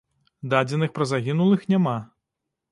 [0.53, 1.97] Дадзеных пра загінулых няма.